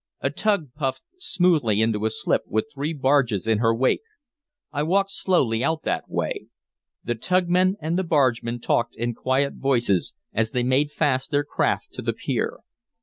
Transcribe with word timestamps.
A 0.21 0.31
tug 0.31 0.73
puffed 0.73 1.03
smoothly 1.19 1.79
into 1.79 2.05
a 2.05 2.09
slip 2.09 2.41
with 2.47 2.71
three 2.73 2.91
barges 2.91 3.45
in 3.45 3.59
her 3.59 3.71
wake. 3.71 4.01
I 4.71 4.81
walked 4.81 5.11
slowly 5.11 5.63
out 5.63 5.83
that 5.83 6.09
way. 6.09 6.47
The 7.03 7.13
tugmen 7.13 7.75
and 7.79 7.99
the 7.99 8.03
bargemen 8.03 8.61
talked 8.61 8.95
in 8.95 9.13
quiet 9.13 9.53
voices 9.57 10.15
as 10.33 10.53
they 10.53 10.63
made 10.63 10.89
fast 10.91 11.29
their 11.29 11.43
craft 11.43 11.93
to 11.93 12.01
the 12.01 12.13
pier. 12.13 12.61